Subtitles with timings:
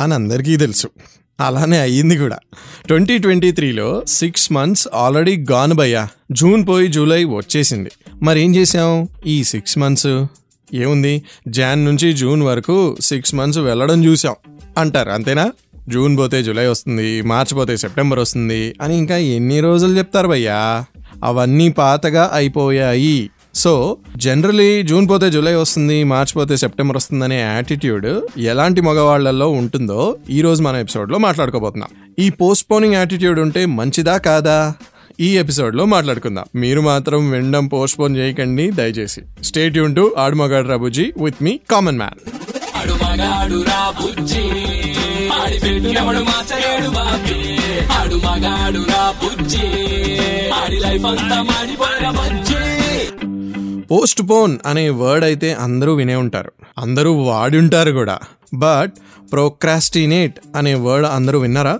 [0.00, 0.88] అని అందరికీ తెలుసు.
[1.40, 2.38] అలానే అయ్యింది కూడా.
[2.86, 6.08] ట్వంటీ ట్వంటీ త్రీలో సిక్స్ మంత్స్ ఆల్రెడీ గాన్ భయ్యా.
[6.32, 7.90] జూన్ పోయి జూలై వచ్చేసింది.
[8.22, 10.24] మరి ఏం చేసాం ఈ సిక్స్ మంత్స్
[10.74, 11.22] ఏముంది?
[11.48, 14.34] జాన్ నుంచి జూన్ వరకు సిక్స్ మంత్స్ వెళ్ళడం చూసాం
[14.78, 15.52] అంటారు అంతేనా?
[15.88, 20.84] జూన్ పోతే జూలై వస్తుంది మార్చ్ పోతే సెప్టెంబర్ వస్తుంది అని ఇంకా ఎన్ని రోజులు చెప్తారు భయ్యా?
[21.24, 23.30] అవన్నీ పాతగా అయిపోయాయి.
[23.54, 30.40] సో జనరలీ జూన్ పోతే జూలై వస్తుంది మార్చ్ పోతే సెప్టెంబర్ వస్తుందనే యాటిట్యూడ్ ఎలాంటి మగవాళ్ళలో ఉంటుందో ఈ
[30.40, 31.88] రోజు మన ఎపిసోడ్లో మాట్లాడుకోబోతున్నాం.
[32.18, 34.74] ఈ పోస్ట్ పోనింగ్ యాటిట్యూడ్ ఉంటే మంచిదా కాదా?
[35.20, 36.44] ఈ ఎపిసోడ్లో మాట్లాడుకుందాం.
[36.54, 39.20] మీరు మాత్రం వినడం పోస్ట్ పోన్ చేయకండి దయచేసి.
[39.44, 42.30] స్టేట్ యూన్ టు ఆడుమగాడు రాబుజీ విత్ మీ కామన్ మ్యాన్
[50.54, 52.73] ఆడి లైఫ్ అంతా మాడిపోయిన బజ్జి.
[53.90, 56.52] పోస్ట్ పోన్ అనే వర్డ్ అయితే అందరూ వినే ఉంటారు.
[56.78, 58.18] అందరూ వాడి ఉంటారు కూడా.
[58.54, 58.92] బట్
[59.32, 61.78] ప్రోక్రాస్టినేట్ అనే వర్డ్ అందరూ విన్నారా?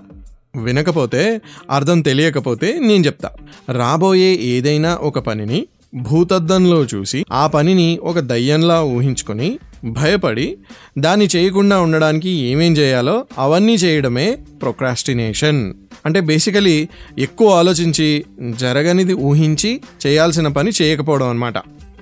[0.55, 3.29] వినకపోతే అర్థం తెలియకపోతే నేను చెప్తా.
[3.71, 10.57] రాబోయే ఏదైనా ఒక పనిని భూతద్దంలో చూసి ఆ పనిని ఒక దయ్యంలా ఊహించుకొని భయపడి
[10.97, 15.73] దాన్ని చేయకుండా ఉండడానికి ఏమేం చేయాలో అవన్నీ చేయడమే ప్రొక్రాస్టినేషన్.
[16.05, 16.87] అంటే బేసికలీ
[17.19, 21.53] ఎక్కువ ఆలోచించి జరగనిది ఊహించి చేయాల్సిన పని చేయకపోవడం అనమాట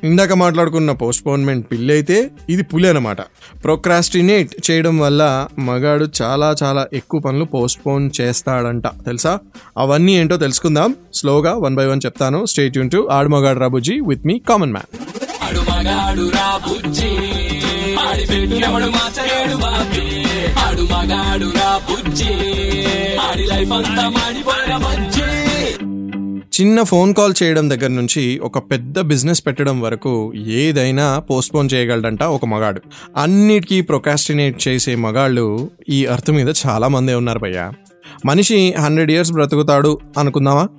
[0.03, 3.22] ఇందాక మాట్లాడుకున్న పోస్ట్పోన్మెంట్ పిల్లి అయితే ఇది పులి అనమాట
[3.64, 8.88] ప్రొక్రాస్టినేట్ చేయడం వల్ల మగాడు చాలా చాలా ఎక్కువ పనులు పోస్ట్పోన్ చేస్తాడంట.
[8.88, 9.40] తెలుసా?
[9.78, 10.96] అవన్నీ ఏంటో తెలుసుకుందాం.
[11.14, 12.46] స్లోగా వన్ బై వన్ చెప్తాను.
[12.46, 15.14] Stay Yoon to Aadu Magaadu Ra Bujji with me common man
[23.20, 25.12] Audi life అంతా
[26.62, 32.46] చిన్న ఫోన్ కాల్ చేయడం దగ్గర నుంచి ఒక పెద్ద బిజినెస్ పెట్టడం వరకు ఏదైనా పోస్ట్పోన్ చేయగలడంట ఒక
[32.46, 32.81] మగాడు.
[33.18, 37.72] అన్నిటికీ ప్రొకాస్టినేట్ చేసే మగాళ్ళు ఈ అర్థం మీద చాలామందే ఉన్నారు భయ్య.
[38.25, 40.69] మనిషి హండ్రెడ్ ఇయర్స్ బ్రతుకుతాడు అనుకుందామా?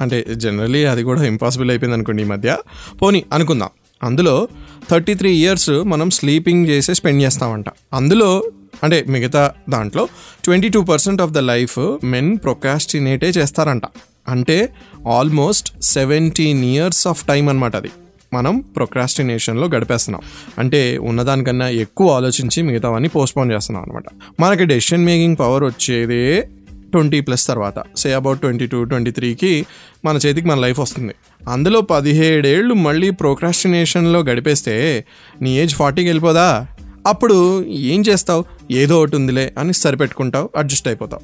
[0.00, 2.56] అంటే జనరలీ అది కూడా ఇంపాసిబుల్ అయిపోయింది అనుకోండి ఈ మధ్య.
[3.02, 3.68] పోనీ అనుకుందాం.
[4.02, 4.48] అందులో
[4.90, 7.64] థర్టీ త్రీ ఇయర్స్ మనం స్లీపింగ్ చేసే స్పెండ్ చేస్తామంట.
[7.92, 8.44] అందులో
[8.82, 10.08] అంటే మిగతా దాంట్లో
[10.44, 13.82] twenty two percent of the life men procrastinate చేస్తారంట.
[14.28, 14.72] అంటే
[15.08, 17.90] almost seventeen years of time అనమాట అది.
[18.32, 20.22] మనం ప్రొక్రాస్టినేషన్లో గడిపేస్తున్నాం.
[20.58, 24.04] అంటే ఉన్నదానికన్నా ఎక్కువ ఆలోచించి మిగతావన్నీ పోస్ట్పోన్ చేస్తున్నాం అనమాట
[24.40, 26.48] మనకి డెసిషన్ మేకింగ్ పవర్ వచ్చేదే
[26.90, 27.74] ట్వంటీ ప్లస్ తర్వాత.
[27.96, 29.66] Say about twenty two twenty త్రీకి
[30.04, 31.14] మన చేతికి మన లైఫ్ వస్తుంది.
[31.48, 35.04] అందులో పదిహేడేళ్ళు మళ్ళీ ప్రోక్రాస్టినేషన్లో గడిపేస్తే
[35.42, 36.66] నీ ఏజ్ ఫార్టీకి వెళ్ళిపోదా?
[37.06, 38.44] అప్పుడు ఏం చేస్తావు?
[38.70, 41.22] ఏదో ఒకటి ఉందిలే అని సరిపెట్టుకుంటావు అడ్జస్ట్ అయిపోతావు.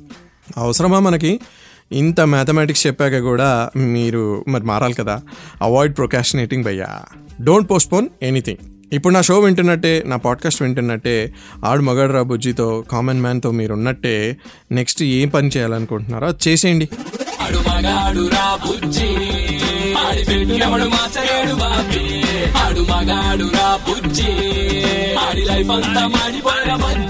[0.60, 1.40] అవసరమా మనకి?
[1.92, 5.22] ఇంత మ్యాథమెటిక్స్ చెప్పాక కూడా మీరు మరి మారాలి కదా.
[5.62, 7.02] అవాయిడ్ ప్రొకాషనేటింగ్ భయ్యా.
[7.42, 8.58] డోంట్ పోస్ట్పోన్ ఎనీథింగ్
[8.92, 11.34] ఇప్పుడు నా షో వింటున్నట్టే నా పాడ్కాస్ట్ వింటున్నట్టే
[11.64, 14.36] ఆడు మగాడు రా బుజ్జితో కామన్ మ్యాన్తో మీరు ఉన్నట్టే
[14.72, 16.88] నెక్స్ట్ ఏం పని చేయాలనుకుంటున్నారో అది చేసేయండి.
[25.28, 27.09] ఆడి లైఫ్ అంతా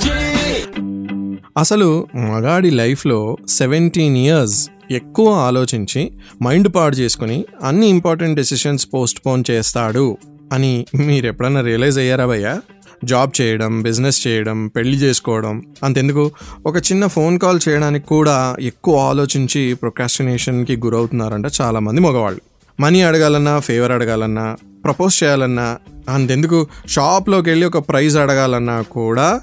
[1.59, 6.12] అసలు మగాడి లైఫ్లో సెవెంటీన్ ఇయర్స్ ఎక్కువ ఆలోచించి
[6.43, 10.19] మైండ్ పాడు చేసుకుని అన్ని ఇంపార్టెంట్ డెసిషన్స్ పోస్ట్పోన్ చేస్తాడు
[10.52, 12.61] అని మీరు ఎప్పుడన్నా రియలైజ్ అయ్యారా భయ్యా?
[13.05, 16.31] జాబ్ చేయడం బిజినెస్ చేయడం పెళ్ళి చేసుకోవడం అంతెందుకు?
[16.67, 22.41] ఒక చిన్న ఫోన్ కాల్ చేయడానికి కూడా ఎక్కువ ఆలోచించి ప్రొకాస్టినేషన్కి గురవుతున్నారంట చాలామంది మగవాళ్ళు.
[22.81, 26.67] మనీ అడగాలన్నా ఫేవర్ అడగాలన్నా ప్రపోజ్ చేయాలన్నా అంతెందుకు?
[26.87, 29.41] షాప్లోకి వెళ్ళి ఒక ప్రైజ్ అడగాలన్నా కూడా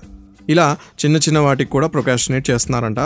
[0.50, 3.00] ఇలా చిన్న చిన్న వాటికి కూడా ప్రొకాషనేట్ చేస్తున్నారంట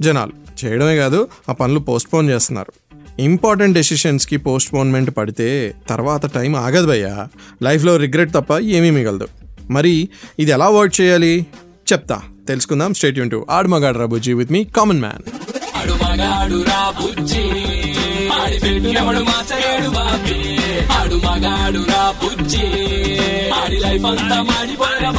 [0.00, 0.32] జనాలు.
[0.64, 2.72] చేయడమే కాదు ఆ పనులు పోస్ట్పోన్ చేస్తున్నారు.
[3.18, 7.28] ఇంపార్టెంట్ డెసిషన్స్కి పోస్ట్పోన్మెంట్ పడితే తర్వాత టైం ఆగదు భయ్యా.
[7.62, 9.28] లైఫ్లో రిగ్రెట్ తప్ప ఏమీ మిగలదు.
[9.70, 10.08] మరి
[10.38, 11.46] ఇది ఎలా అవాయిడ్ చేయాలి?
[11.92, 12.22] చెప్తా.
[12.48, 12.94] తెలుసుకుందాం.
[12.94, 15.22] State Yoon to Aadu Magaadu Ra Bujji with me common man.
[23.52, 25.10] Audi life అంతా మాడిపోయిన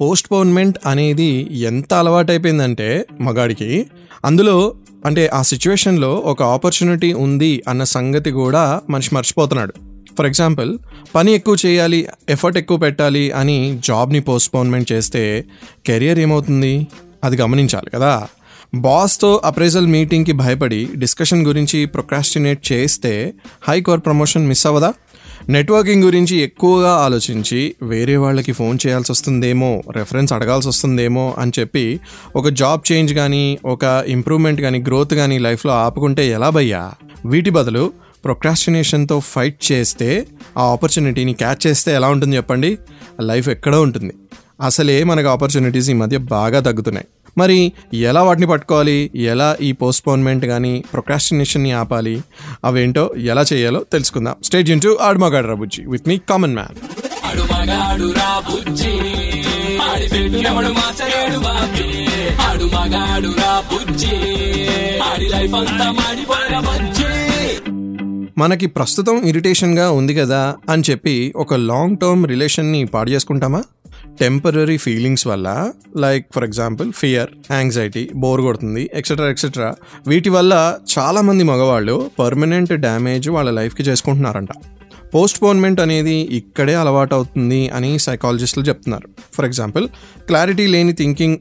[0.00, 3.86] పోస్ట్ పోన్మెంట్ అనేది ఎంత అలవాటైపోయిందంటే మగాడికి
[4.24, 4.74] అందులో
[5.06, 9.74] అంటే ఆ సిచ్యువేషన్లో ఒక ఆపర్చునిటీ ఉంది అన్న సంగతి కూడా మనిషి మర్చిపోతున్నాడు.
[10.18, 10.78] ఫర్ ఎగ్జాంపుల్
[11.14, 15.44] పని ఎక్కువ చేయాలి ఎఫర్ట్ ఎక్కువ పెట్టాలి అని జాబ్ని పోస్ట్పోన్మెంట్ చేస్తే
[15.86, 16.86] కెరియర్ ఏమవుతుంది?
[17.24, 18.26] అది గమనించాలి కదా.
[18.74, 23.34] బాస్తో అప్రైజల్ మీటింగ్కి భయపడి డిస్కషన్ గురించి ప్రొక్రాస్టినేట్ చేస్తే
[23.68, 24.92] హై కోర్ ప్రమోషన్ మిస్ అవ్వదా?
[25.48, 32.00] నెట్వర్కింగ్ గురించి ఎక్కువగా ఆలోచించి వేరే వాళ్ళకి ఫోన్ చేయాల్సి వస్తుందేమో రెఫరెన్స్ అడగాల్సి వస్తుందేమో అని చెప్పి
[32.36, 36.92] ఒక జాబ్ చేంజ్ కానీ ఒక ఇంప్రూవ్మెంట్ కానీ గ్రోత్ కానీ లైఫ్లో ఆపుకుంటే ఎలా భయ్యా?
[37.26, 37.92] వీటి బదులు
[38.24, 40.26] ప్రొక్రాస్టినేషన్తో ఫైట్ చేస్తే
[40.58, 42.78] ఆ ఆపర్చునిటీని క్యాచ్ చేస్తే ఎలా ఉంటుంది చెప్పండి?
[43.20, 44.14] లైఫ్ ఎక్కడో ఉంటుంది.
[44.60, 47.06] అసలే మనకు ఆపర్చునిటీస్ ఈ మధ్య బాగా తగ్గుతున్నాయి.
[47.38, 49.10] మరి ఎలా వాటిని పట్టుకోవాలి?
[49.14, 52.22] ఎలా ఈ పోస్ట్పోన్మెంట్ కానీ ప్రొక్రాస్టినేషన్ని ఆపాలి?
[52.64, 54.34] అవేంటో ఎలా చేయాలో తెలుసుకుందాం.
[54.44, 56.76] స్టేజ్ ఇంటూ ఆడుమగాడు రబుజ్జి విత్ మీ కామన్ మ్యాన్
[68.38, 73.62] మనకి ప్రస్తుతం ఇరిటేషన్గా ఉంది కదా అని చెప్పి ఒక లాంగ్ టర్మ్ రిలేషన్ని పాడు చేసుకుంటామా?
[74.20, 79.74] టెంపరీ ఫీలింగ్స్ వల్ల like for example fear anxiety bore కొడుతుంది ఎక్సెట్రా ఎక్సెట్రా
[80.06, 84.48] వీటి వల్ల చాలామంది మగవాళ్ళు పర్మనెంట్ డ్యామేజ్ వాళ్ళ లైఫ్కి చేసుకుంటున్నారంట.
[85.14, 89.08] పోస్ట్ పోన్మెంట్ అనేది ఇక్కడే అలవాటు అవుతుంది అని సైకాలజిస్టులు చెప్తున్నారు.
[89.34, 89.88] ఫర్ ఎగ్జాంపుల్
[90.26, 91.38] క్లారిటీ లేని థింకింగ్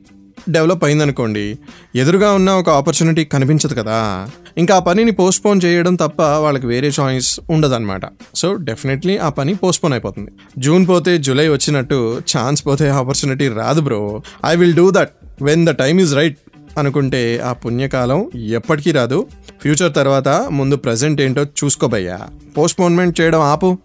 [0.49, 1.57] డెవలప్ అయిందనుకోండి
[1.95, 4.27] ఎదురుగా ఉన్న ఒక ఆపర్చునిటీ కనిపించదు కదా.
[4.57, 8.01] ఇంకా ఆ పనిని పోస్ట్పోన్ చేయడం తప్ప వాళ్ళకి వేరే చాయిస్ ఉండదన్నమాట.
[8.35, 10.31] సో డెఫినెట్లీ ఆ పని పోస్ట్పోన్ అయిపోతుంది.
[10.57, 15.09] జూన్ పోతే జూలై వచ్చినట్టు ఛాన్స్ పోతే ఆపర్చునిటీ రాదు bro I will do that
[15.41, 16.37] when the time is right
[16.77, 19.27] అనుకుంటే ఆ పుణ్యకాలం ఎప్పటికీ రాదు.
[19.61, 22.19] ఫ్యూచర్ తర్వాత ముందు ప్రజెంట్ ఏంటో చూసుకోబయ్యా
[22.57, 23.77] పోస్ట్పోన్మెంట్ చేయడం ఆపు.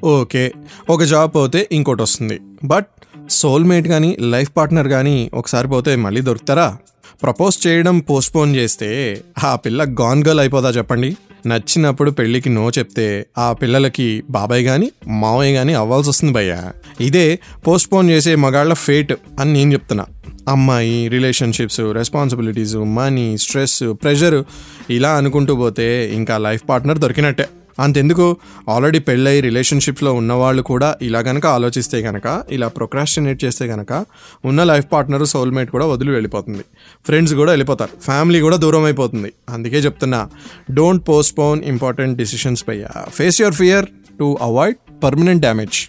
[0.05, 0.53] ఓకే
[0.91, 2.41] ఒక జాబ్ పోతే ఇంకోటి వస్తుంది.
[2.65, 2.87] బట్
[3.31, 6.77] సోల్మేట్ కానీ లైఫ్ పార్ట్నర్ కానీ ఒకసారి పోతే మళ్ళీ దొరుకుతారా?
[7.23, 11.17] ప్రపోజ్ చేయడం పోస్ట్పోన్ చేస్తే ఆ పిల్ల గాన్ గర్ల్ అయిపోదా చెప్పండి.
[11.47, 16.71] నచ్చినప్పుడు పెళ్ళికి నో చెప్తే ఆ పిల్లలకి బాబాయ్ కానీ మావయ్య కానీ అవ్వాల్సి వస్తుంది భయ్య.
[17.01, 20.07] ఇదే పోస్ట్పోన్ చేసే మగాళ్ళ ఫేట్ అని నేను చెప్తున్నా.
[20.49, 24.45] అమ్మాయి relationships responsibilities money stress pressure
[24.91, 27.47] ఇలా అనుకుంటూ పోతే ఇంకా లైఫ్ పార్ట్నర్ దొరికినట్టే.
[27.79, 28.37] అంతెందుకు?
[28.69, 34.05] ఆల్రెడీ పెళ్ళై రిలేషన్షిప్లో ఉన్నవాళ్ళు కూడా ఇలా కనుక ఆలోచిస్తే కనుక ఇలా ప్రొక్రాస్టినేట్ చేస్తే కనుక
[34.45, 36.65] ఉన్న లైఫ్ పార్ట్నర్ సోల్మేట్ కూడా వదిలి వెళ్ళిపోతుంది.
[37.05, 37.91] ఫ్రెండ్స్ కూడా వెళ్ళిపోతారు.
[38.03, 39.33] ఫ్యామిలీ కూడా దూరం అయిపోతుంది.
[39.49, 40.29] అందుకే చెప్తున్నా
[40.71, 42.85] don't postpone important decisions pi.
[43.09, 43.87] Face your fear
[44.19, 45.89] to avoid permanent damage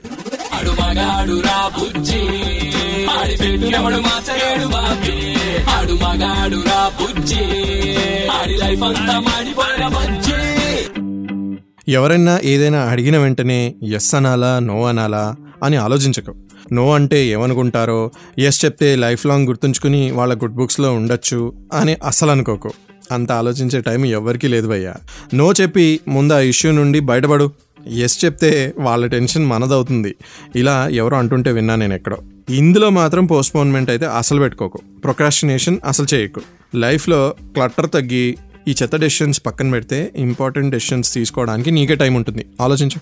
[8.32, 10.51] Audi life అంతా మాడిపోయిన బజ్జి.
[11.92, 16.36] ఎవరైనా ఏదైనా అడిగిన వెంటనే ఎస్ అనాలా నో అనాలా అని ఆలోచించకు.
[16.74, 22.72] నో అంటే ఏమనుకుంటారో ఎస్ చెప్తే లైఫ్ లాంగ్ గుర్తుంచుకుని వాళ్ళ గుడ్ బుక్స్లో ఉండొచ్చు అని అసలు అనుకోకు.
[23.12, 24.94] అంత ఆలోచించే టైం ఎవరికీ లేదు భయ్యా.
[25.34, 27.52] నో చెప్పి ముందు ఆ ఇష్యూ నుండి బయటపడు.
[27.88, 30.16] ఎస్ చెప్తే వాళ్ళ టెన్షన్ మనదవుతుంది.
[30.56, 32.18] ఇలా ఎవరో అంటుంటే విన్నా నేను ఎక్కడో.
[32.50, 34.80] ఇందులో మాత్రం పోస్ట్పోన్మెంట్ అయితే అసలు పెట్టుకోకు.
[35.04, 36.42] ప్రొక్రాస్టినేషన్ అసలు చేయకు.
[36.76, 38.38] లైఫ్లో క్లట్టర్ తగ్గి
[38.72, 42.46] ఈ చెత్త డెసిషన్స్ పక్కన పెడితే ఇంపార్టెంట్ డెసిషన్స్ తీసుకోవడానికి నీకే టైం ఉంటుంది.
[42.62, 43.00] ఆలోచించు.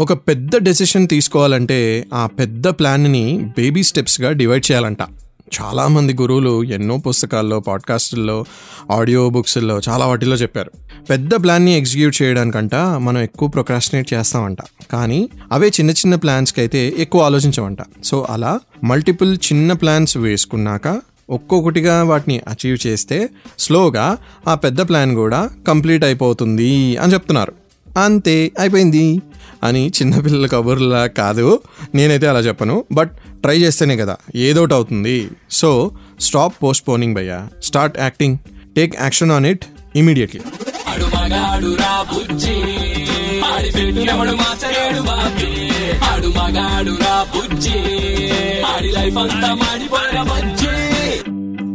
[0.00, 4.98] ఒక పెద్ద డెసిషన్ తీసుకోవాలంటే ఆ పెద్ద ప్లాన్ని బేబీ స్టెప్స్గా డివైడ్ చేయాలంట.
[5.60, 8.44] చాలామంది గురువులు ఎన్నో పుస్తకాల్లో పాడ్కాస్టుల్లో
[8.90, 10.70] ఆడియో బుక్స్లో చాలా వాటిల్లో చెప్పారు.
[11.10, 14.58] పెద్ద ప్లాన్ని ఎగ్జిక్యూట్ చేయడానికంట మనం ఎక్కువ ప్రొక్రాస్టినేట్ చేస్తామంట.
[14.92, 22.02] కానీ అవే చిన్న చిన్న ప్లాన్స్కి అయితే ఎక్కువ ఆలోచించమంట సో అలా మల్టిపుల్ చిన్న ప్లాన్స్ వేసుకున్నాక ఒక్కొక్కటిగా
[22.02, 23.28] వాటిని అచీవ్ చేస్తే
[23.58, 24.18] స్లోగా
[24.48, 27.52] ఆ పెద్ద ప్లాన్ కూడా కంప్లీట్ అయిపోతుంది అని చెప్తున్నారు.
[27.98, 29.22] అంతే అయిపోయింది.
[29.62, 31.60] అని చిన్నపిల్లల కబుర్లా కాదు.
[31.94, 32.84] నేనైతే అలా చెప్పను.
[32.92, 33.10] బట్
[33.42, 35.28] ట్రై చేస్తేనే కదా ఏదోటి అవుతుంది.
[35.50, 35.90] So
[36.20, 36.54] stop
[37.14, 37.48] postponing.
[37.62, 38.38] Start acting.
[38.76, 39.64] Take action on it
[39.96, 40.40] immediately.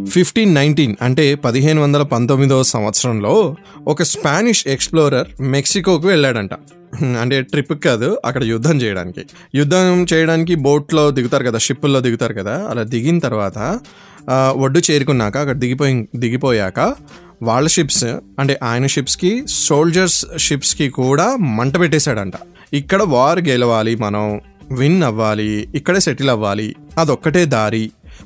[0.09, 3.55] Fifteen nineteen అంటే పదిహేను వందల పంతొమ్మిదవ సంవత్సరంలో
[3.87, 6.49] ఒక స్పానిష్ ఎక్స్ప్లోరర్ మెక్సికోకు వెళ్ళాడంట.
[7.21, 9.23] అంటే ట్రిప్ కాదు అక్కడ యుద్ధం చేయడానికి.
[9.55, 13.57] యుద్ధం చేయడానికి బోట్లో దిగుతారు కదా షిప్పుల్లో దిగుతారు కదా అలా దిగిన తర్వాత
[14.63, 16.79] ఒడ్డు చేరుకున్నాక అక్కడ దిగిపోయి దిగిపోయాక
[17.43, 18.05] వాళ్ళ షిప్స్
[18.39, 21.27] అంటే ఆయన షిప్స్కి సోల్జర్స్ షిప్స్కి కూడా
[21.57, 22.33] మంట పెట్టేశాడంట.
[22.73, 24.41] ఇక్కడ వార్ గెలవాలి మనం
[24.71, 27.85] విన్ అవ్వాలి ఇక్కడే సెటిల్ అవ్వాలి అదొక్కటే దారి.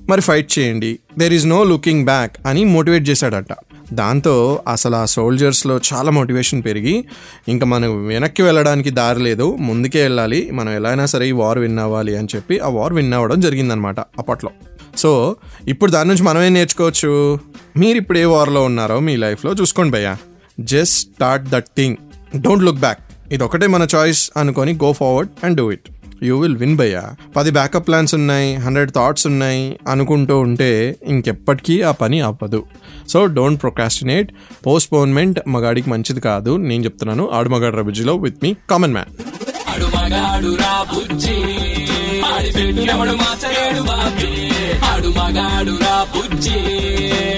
[0.10, 3.54] మరి ఫైట్ చేయండి there is no looking back అని మోటివేట్ చేశాడంట.
[3.94, 7.06] దాంతో అసలు ఆ సోల్జర్స్లో చాలా మోటివేషన్ పెరిగి
[7.48, 11.80] ఇంకా మనం వెనక్కి వెళ్ళడానికి దారి లేదు ముందుకే వెళ్ళాలి మనం ఎలా అయినా సరే ఈ వార్ విన్
[11.80, 14.52] అవ్వాలి అని చెప్పి ఆ వార్ విన్ అవ్వడం జరిగిందనమాట అప్పట్లో.
[14.98, 15.36] సో
[15.68, 17.40] ఇప్పుడు దాని నుంచి మనం ఏం నేర్చుకోవచ్చు?
[17.78, 20.18] మీరు ఇప్పుడు ఏ వార్లో ఉన్నారో మీ లైఫ్లో చూసుకోండి భయ్యా.
[20.60, 21.96] Just start that thing
[22.42, 23.00] don't look back
[23.32, 25.90] ఇది ఒకటే మన చాయిస్ అనుకొని go forward and do it
[26.24, 27.04] you will win భయ్యా.
[27.36, 32.64] పది బ్యాకప్ ప్లాన్స్ ఉన్నాయి హండ్రెడ్ థాట్స్ ఉన్నాయి అనుకుంటూ ఉంటే ఇంకెప్పటికీ ఆ పని అవ్వదు
[33.10, 34.30] సో డోంట్ ప్రొకాస్టినేట్
[34.66, 36.58] పోస్ట్పోన్మెంట్ మగాడికి మంచిది కాదు.
[36.58, 39.12] నేను చెప్తున్నాను ఆడు మగాడు రబుజీలో విత్ మీ కామన్ మ్యాన్.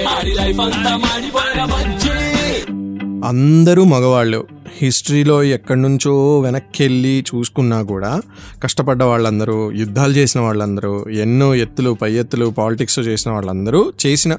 [0.07, 2.22] ఆడి లైఫ్ అంతా మాడిపోయిన బజ్జి.
[3.23, 4.47] అందరూ మగవాళ్ళు.
[4.77, 8.21] హిస్టరీలో ఎక్కడి నుంచో వెనక్కి వెళ్ళి చూసుకున్నా కూడా
[8.63, 14.37] కష్టపడ్డ వాళ్ళందరూ యుద్ధాలు చేసిన వాళ్ళందరూ ఎన్నో ఎత్తులు పై ఎత్తులు పాలిటిక్స్ చేసిన వాళ్ళందరూ చేసిన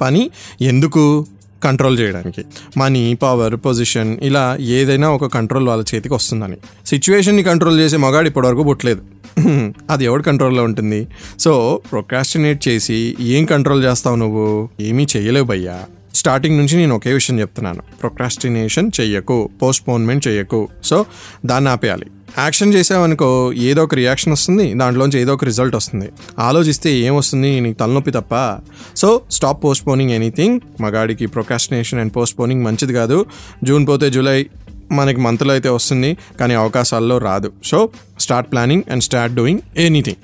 [0.00, 0.30] పని
[0.60, 1.26] ఎందుకు
[1.64, 2.44] కంట్రోల్ చేయడానికి?
[2.76, 6.56] మనీ పవర్ పొజిషన్ ఇలా ఏదైనా ఒక కంట్రోల్ వాళ్ళ చేతికి వస్తుందని.
[6.86, 9.02] సిచ్యువేషన్ని కంట్రోల్ చేసే మగాడు ఇప్పటివరకు పుట్టలేదు.
[9.90, 11.08] అది ఎవడు కంట్రోల్లో ఉంటుంది?
[11.40, 14.68] సో ప్రొకాస్టినేట్ చేసి ఏం కంట్రోల్ చేస్తావు నువ్వు?
[14.80, 15.84] ఏమీ చేయలేవు భయ్యా.
[16.18, 17.82] స్టార్టింగ్ నుంచి నేను ఒకే విషయం చెప్తున్నాను.
[18.00, 20.68] ప్రొక్రాస్టినేషన్ చెయ్యకు పోస్ట్పోన్మెంట్ చెయ్యకు.
[20.84, 21.06] సో
[21.46, 22.06] దాన్ని ఆపేయాలి.
[22.38, 26.08] యాక్షన్ చేసావనుకో ఏదో ఒక రియాక్షన్ వస్తుంది దాంట్లోంచి ఏదో ఒక రిజల్ట్ వస్తుంది.
[26.38, 27.60] ఆలోచిస్తే ఏమొస్తుంది?
[27.60, 28.58] నీకు తలనొప్పి తప్ప.
[28.96, 33.26] సో స్టాప్ పోస్ట్పోనింగ్ ఎనీథింగ్ మగాడికి ప్రొకాస్టినేషన్ అండ్ పోస్ట్పోనింగ్ మంచిది కాదు.
[33.64, 34.46] జూన్ పోతే జూలై
[34.92, 37.52] మనకి మంత్లో అయితే వస్తుంది కానీ అవకాశాల్లో రాదు.
[37.64, 37.88] So
[38.20, 40.20] start planning and start doing anything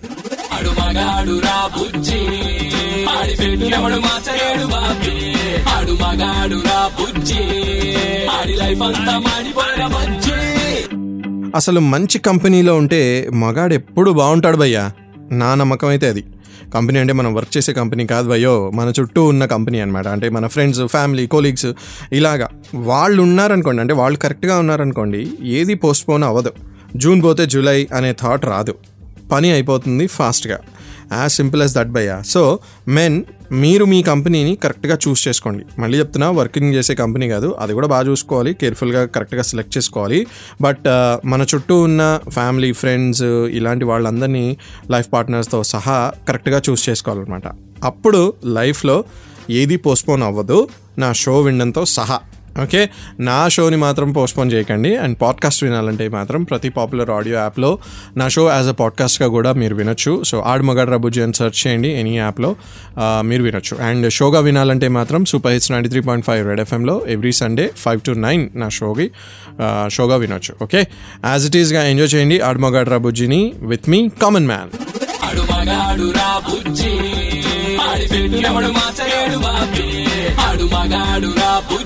[0.52, 1.40] Aadu Magaadu
[4.66, 5.13] Bobby.
[5.94, 7.38] ఆడు మగాడు రా బుజ్జి.
[8.26, 10.30] ఆడి లైఫ్ అంతా మాడిపోయిన బజ్జి.
[11.56, 14.92] అసలు మంచి కంపెనీలో ఉంటే మగాడు ఎప్పుడు బాగుంటాడు భయ్యా?
[15.32, 16.24] నా నమ్మకం అయితే అది.
[16.74, 20.46] కంపెనీ అంటే మనం వర్క్ చేసే కంపెనీ కాదు భయ్యో మన చుట్టూ ఉన్న కంపెనీ అనమాట అంటే మన
[20.46, 21.66] ఫ్రెండ్స్ ఫ్యామిలీ కోలీగ్స్
[22.12, 22.48] ఇలాగా.
[22.74, 26.52] వాళ్ళు ఉన్నారనుకోండి అంటే వాళ్ళు కరెక్ట్గా ఉన్నారనుకోండి ఏది పోస్ట్పోన్ అవ్వదు.
[26.96, 28.74] జూన్ పోతే జూలై అనే థాట్ రాదు.
[29.32, 30.58] పని అయిపోతుంది ఫాస్ట్గా.
[31.12, 32.22] యాజ్ సింపుల్ యాజ్ దట్ భయ్యా.
[32.22, 32.58] సో
[32.88, 33.22] మెన్
[33.62, 35.64] మీరు మీ కంపెనీని కరెక్ట్గా చూస్ చేసుకోండి.
[35.80, 37.48] మళ్ళీ చెప్తున్నా వర్కింగ్ చేసే కంపెనీ కాదు.
[37.60, 40.26] అది కూడా బాగా చూసుకోవాలి కేర్ఫుల్గా కరెక్ట్గా సెలెక్ట్ చేసుకోవాలి.
[40.60, 40.86] బట్
[41.24, 43.22] మన చుట్టూ ఉన్న ఫ్యామిలీ ఫ్రెండ్స్
[43.58, 44.56] ఇలాంటి వాళ్ళందరినీ
[44.90, 47.46] లైఫ్ పార్ట్నర్స్తో సహా కరెక్ట్గా చూస్ చేసుకోవాలన్నమాట.
[47.84, 49.04] అప్పుడు లైఫ్లో
[49.50, 50.68] ఏది పోస్ట్పోన్ అవ్వదు
[50.98, 52.20] నా షో వినడంతో సహా.
[52.62, 52.90] ఓకే?
[53.20, 54.96] నా షోని మాత్రం పోస్ట్పోన్ చేయకండి.
[54.96, 57.78] అండ్ పాడ్కాస్ట్ వినాలంటే మాత్రం ప్రతి పాపులర్ ఆడియో యాప్లో
[58.16, 60.22] నా షో యాజ్ అ పాడ్కాస్ట్గా కూడా మీరు వినొచ్చు.
[60.24, 62.56] సో ఆడు మగాడు రబుజీ అని సెర్చ్ చేయండి ఎనీ యాప్లో
[63.20, 63.82] మీరు వినొచ్చు.
[63.82, 68.00] అండ్ షోగా వినాలంటే మాత్రం super hits ninety three point five red ఎఫ్ఎంలో every Sunday five
[68.00, 69.10] to nine నా షోకి
[69.88, 70.54] షోగా వినొచ్చు.
[70.62, 70.86] ఓకే?
[71.24, 74.70] యాజ్ ఇట్ ఈస్గా ఎంజాయ్ చేయండి Aadu Magaadu రబుజీని with me common man.
[75.26, 76.30] Aadu Magaadu Ra